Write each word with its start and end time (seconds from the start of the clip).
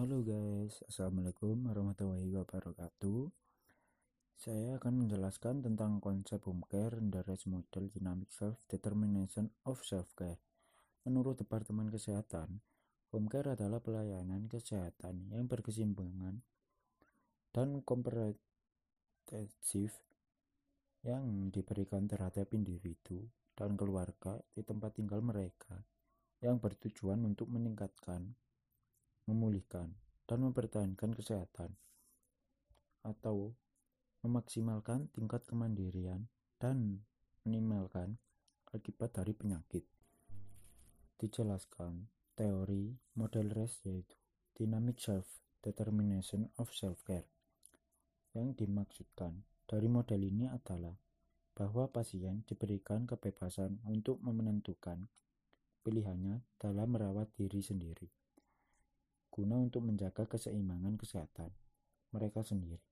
Halo 0.00 0.24
guys, 0.24 0.80
Assalamualaikum 0.88 1.68
warahmatullahi 1.68 2.32
wabarakatuh. 2.32 3.28
Saya 4.32 4.80
akan 4.80 5.04
menjelaskan 5.04 5.60
tentang 5.60 6.00
konsep 6.00 6.40
home 6.48 6.64
care 6.72 6.96
rest 7.28 7.44
model 7.44 7.92
dynamic 7.92 8.32
self-determination 8.32 9.52
of 9.68 9.84
self-care. 9.84 10.40
Menurut 11.04 11.36
Departemen 11.36 11.92
Kesehatan, 11.92 12.64
home 13.12 13.28
care 13.28 13.52
adalah 13.52 13.84
pelayanan 13.84 14.48
kesehatan 14.48 15.36
yang 15.36 15.44
berkesimbangan 15.44 16.40
dan 17.52 17.84
komprehensif 17.84 20.00
yang 21.04 21.52
diberikan 21.52 22.08
terhadap 22.08 22.48
individu 22.56 23.28
dan 23.52 23.76
keluarga 23.76 24.40
di 24.56 24.64
tempat 24.64 24.96
tinggal 24.96 25.20
mereka 25.20 25.84
yang 26.40 26.56
bertujuan 26.56 27.20
untuk 27.28 27.52
meningkatkan 27.52 28.32
memulihkan, 29.30 29.94
dan 30.26 30.38
mempertahankan 30.42 31.14
kesehatan, 31.14 31.70
atau 33.06 33.54
memaksimalkan 34.26 35.08
tingkat 35.16 35.46
kemandirian 35.48 36.28
dan 36.60 37.00
minimalkan 37.46 38.20
akibat 38.68 39.16
dari 39.16 39.32
penyakit. 39.32 39.88
Dijelaskan, 41.16 42.10
teori 42.36 42.92
model 43.16 43.48
REST 43.56 43.88
yaitu 43.88 44.16
Dynamic 44.52 45.00
Self-Determination 45.00 46.52
of 46.60 46.68
Self-Care. 46.76 47.28
Yang 48.36 48.64
dimaksudkan 48.64 49.40
dari 49.64 49.88
model 49.88 50.20
ini 50.20 50.46
adalah 50.52 50.94
bahwa 51.56 51.88
pasien 51.88 52.44
diberikan 52.44 53.08
kebebasan 53.08 53.80
untuk 53.88 54.20
menentukan 54.20 55.08
pilihannya 55.80 56.44
dalam 56.60 56.88
merawat 56.92 57.32
diri 57.36 57.60
sendiri 57.64 58.19
guna 59.30 59.56
untuk 59.56 59.86
menjaga 59.86 60.26
keseimbangan 60.26 60.98
kesehatan 60.98 61.54
mereka 62.10 62.42
sendiri. 62.42 62.82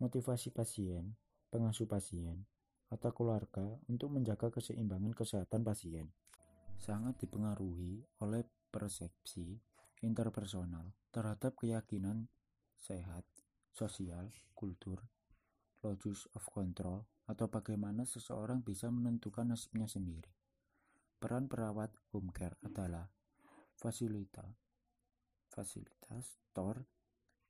Motivasi 0.00 0.50
pasien, 0.50 1.14
pengasuh 1.52 1.86
pasien, 1.86 2.48
atau 2.88 3.10
keluarga 3.12 3.64
untuk 3.86 4.10
menjaga 4.10 4.50
keseimbangan 4.50 5.12
kesehatan 5.12 5.62
pasien 5.62 6.08
sangat 6.80 7.16
dipengaruhi 7.22 8.02
oleh 8.20 8.44
persepsi 8.68 9.56
interpersonal 10.04 10.92
terhadap 11.14 11.56
keyakinan 11.56 12.28
sehat, 12.76 13.24
sosial, 13.72 14.28
kultur, 14.52 15.00
locus 15.80 16.28
of 16.36 16.44
control, 16.52 17.08
atau 17.24 17.48
bagaimana 17.48 18.04
seseorang 18.04 18.60
bisa 18.60 18.92
menentukan 18.92 19.48
nasibnya 19.48 19.88
sendiri. 19.88 20.28
Peran 21.16 21.48
perawat 21.48 21.88
home 22.12 22.28
care 22.36 22.60
adalah 22.60 23.08
fasilita 23.80 24.44
fasilitas 25.54 26.42
TOR 26.50 26.82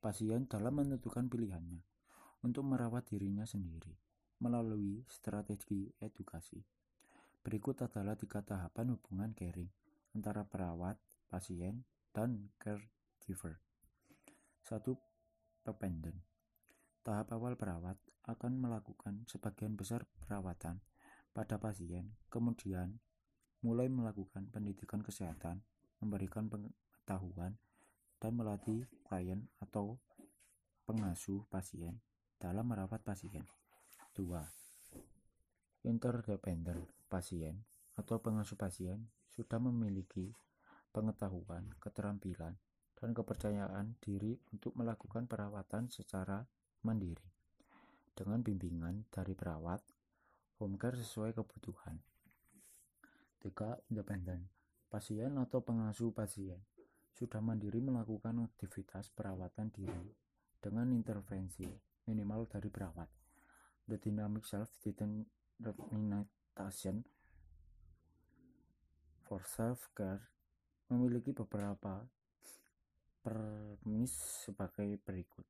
pasien 0.05 0.44
dalam 0.44 0.77
menentukan 0.77 1.24
pilihannya 1.33 1.80
untuk 2.44 2.69
merawat 2.69 3.08
dirinya 3.08 3.48
sendiri 3.48 3.96
melalui 4.44 5.00
strategi 5.08 5.88
edukasi. 5.96 6.61
Berikut 7.41 7.80
adalah 7.80 8.12
tiga 8.12 8.44
tahapan 8.44 8.92
hubungan 8.92 9.33
caring 9.33 9.72
antara 10.12 10.44
perawat, 10.44 11.00
pasien, 11.33 11.88
dan 12.12 12.52
caregiver. 12.61 13.56
Satu, 14.61 15.00
dependent. 15.64 16.20
Tahap 17.00 17.33
awal 17.33 17.56
perawat 17.56 17.96
akan 18.28 18.52
melakukan 18.61 19.24
sebagian 19.28 19.77
besar 19.77 20.05
perawatan 20.24 20.80
pada 21.33 21.56
pasien, 21.56 22.12
kemudian 22.28 23.00
mulai 23.64 23.89
melakukan 23.89 24.48
pendidikan 24.52 25.00
kesehatan, 25.00 25.64
memberikan 26.00 26.48
pengetahuan, 26.48 27.56
melatih 28.30 28.86
klien 29.05 29.44
atau 29.61 30.00
pengasuh 30.84 31.44
pasien 31.48 32.00
dalam 32.41 32.69
merawat 32.69 33.00
pasien. 33.00 33.44
2. 34.14 35.89
Interdependent 35.89 36.84
pasien 37.11 37.64
atau 37.98 38.23
pengasuh 38.23 38.55
pasien 38.55 39.11
sudah 39.34 39.58
memiliki 39.58 40.30
pengetahuan, 40.95 41.74
keterampilan, 41.83 42.55
dan 42.95 43.11
kepercayaan 43.11 43.98
diri 43.98 44.39
untuk 44.55 44.73
melakukan 44.79 45.27
perawatan 45.27 45.90
secara 45.90 46.46
mandiri 46.86 47.34
dengan 48.14 48.40
bimbingan 48.40 49.11
dari 49.11 49.34
perawat 49.34 49.83
home 50.63 50.79
care 50.79 50.95
sesuai 50.95 51.34
kebutuhan. 51.34 51.98
3. 53.42 53.90
Independent 53.90 54.46
pasien 54.89 55.34
atau 55.36 55.58
pengasuh 55.58 56.14
pasien 56.14 56.63
sudah 57.14 57.39
mandiri 57.39 57.79
melakukan 57.79 58.42
aktivitas 58.42 59.14
perawatan 59.14 59.70
diri 59.70 60.11
dengan 60.58 60.91
intervensi 60.91 61.63
minimal 62.11 62.51
dari 62.51 62.67
perawat. 62.67 63.07
The 63.86 64.02
dynamic 64.02 64.42
self-determination 64.42 67.07
for 69.23 69.47
self-care 69.47 70.27
memiliki 70.91 71.30
beberapa 71.30 72.02
permis 73.23 74.11
sebagai 74.45 75.01
berikut. 75.01 75.48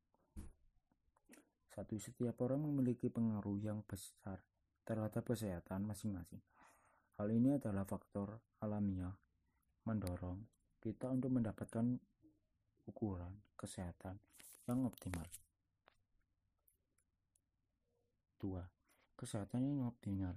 Satu, 1.75 1.99
setiap 1.99 2.39
orang 2.45 2.63
memiliki 2.63 3.11
pengaruh 3.11 3.59
yang 3.59 3.83
besar 3.83 4.39
terhadap 4.87 5.27
kesehatan 5.27 5.83
masing-masing. 5.89 6.39
Hal 7.19 7.27
ini 7.35 7.59
adalah 7.59 7.83
faktor 7.83 8.39
alamiah 8.63 9.19
mendorong 9.83 10.53
kita 10.84 11.09
untuk 11.09 11.33
mendapatkan 11.33 11.97
ukuran 12.84 13.33
kesehatan 13.56 14.21
yang 14.69 14.84
optimal. 14.84 15.25
2. 18.45 18.53
Kesehatan 19.17 19.65
yang 19.65 19.89
optimal 19.89 20.37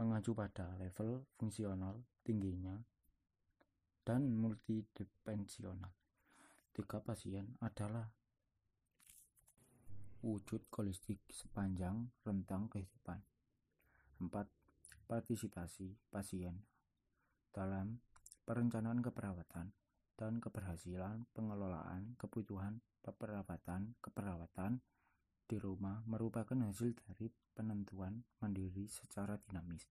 mengacu 0.00 0.32
pada 0.32 0.72
level 0.80 1.28
fungsional 1.36 2.00
tingginya 2.24 2.80
dan 4.00 4.32
multidimensional. 4.32 5.92
Tiga 6.72 7.04
pasien 7.04 7.60
adalah 7.60 8.08
wujud 10.24 10.72
holistik 10.72 11.20
sepanjang 11.28 12.08
rentang 12.24 12.72
kehidupan. 12.72 13.20
4. 14.24 14.32
Partisipasi 15.04 15.92
pasien 16.08 16.56
dalam 17.52 18.00
perencanaan 18.50 18.98
keperawatan, 18.98 19.70
dan 20.18 20.42
keberhasilan 20.42 21.22
pengelolaan 21.38 22.18
kebutuhan 22.18 22.82
peperawatan 22.98 23.94
keperawatan 24.02 24.82
di 25.46 25.54
rumah 25.54 26.02
merupakan 26.02 26.58
hasil 26.66 26.98
dari 26.98 27.30
penentuan 27.54 28.26
mandiri 28.42 28.90
secara 28.90 29.38
dinamis 29.38 29.86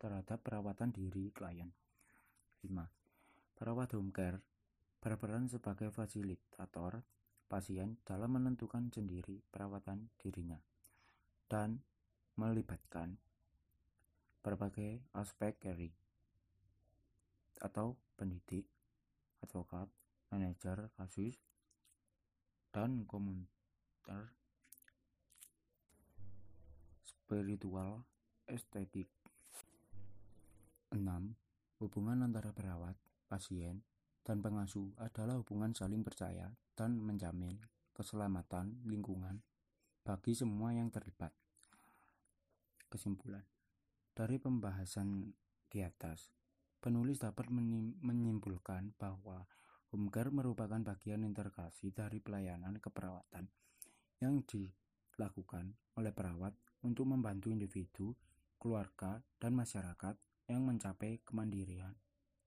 terhadap 0.00 0.40
perawatan 0.40 0.96
diri 0.96 1.28
klien. 1.28 1.68
5. 2.64 2.72
Perawat 3.52 4.00
home 4.00 4.16
care 4.16 4.40
berperan 5.04 5.44
sebagai 5.44 5.92
fasilitator 5.92 7.04
pasien 7.52 8.00
dalam 8.08 8.32
menentukan 8.32 8.88
sendiri 8.88 9.44
perawatan 9.52 10.08
dirinya 10.16 10.56
dan 11.52 11.84
melibatkan 12.40 13.20
berbagai 14.40 15.04
aspek 15.12 15.60
caring 15.60 16.01
atau 17.60 17.98
pendidik, 18.16 18.64
advokat, 19.42 19.90
manajer 20.32 20.88
kasus, 20.96 21.36
dan 22.72 23.04
komentar 23.04 24.32
spiritual 27.04 28.04
estetik. 28.48 29.08
6. 30.92 31.00
Hubungan 31.80 32.20
antara 32.24 32.52
perawat, 32.52 32.96
pasien, 33.26 33.80
dan 34.22 34.44
pengasuh 34.44 34.92
adalah 35.00 35.40
hubungan 35.40 35.72
saling 35.72 36.04
percaya 36.04 36.52
dan 36.76 37.00
menjamin 37.00 37.58
keselamatan 37.96 38.84
lingkungan 38.84 39.40
bagi 40.04 40.36
semua 40.36 40.76
yang 40.76 40.92
terlibat. 40.92 41.32
Kesimpulan 42.92 43.44
dari 44.12 44.36
pembahasan 44.36 45.32
di 45.72 45.80
atas, 45.80 46.28
Penulis 46.82 47.22
dapat 47.22 47.46
menyimpulkan 48.02 48.98
bahwa 48.98 49.46
home 49.94 50.10
care 50.10 50.34
merupakan 50.34 50.82
bagian 50.82 51.22
integrasi 51.22 51.94
dari 51.94 52.18
pelayanan 52.18 52.82
keperawatan 52.82 53.46
yang 54.18 54.42
dilakukan 54.42 55.78
oleh 55.94 56.10
perawat 56.10 56.50
untuk 56.82 57.06
membantu 57.06 57.54
individu, 57.54 58.18
keluarga, 58.58 59.22
dan 59.38 59.54
masyarakat 59.54 60.18
yang 60.50 60.66
mencapai 60.66 61.22
kemandirian 61.22 61.94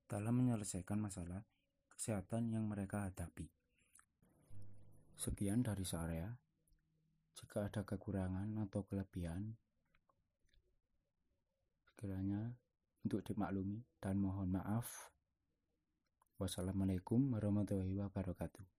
dalam 0.03 0.35
menyelesaikan 0.35 0.99
masalah 0.99 1.47
kesehatan 1.95 2.51
yang 2.51 2.67
mereka 2.67 3.07
hadapi. 3.07 3.47
Sekian 5.15 5.63
dari 5.63 5.87
saya. 5.87 6.27
Jika 7.35 7.71
ada 7.71 7.87
kekurangan 7.87 8.51
atau 8.67 8.83
kelebihan, 8.83 9.55
sekiranya 11.87 12.55
untuk 13.05 13.21
dimaklumi 13.21 13.85
dan 14.01 14.17
mohon 14.17 14.49
maaf 14.49 15.13
Wassalamualaikum 16.35 17.31
warahmatullahi 17.31 17.95
wabarakatuh. 17.95 18.74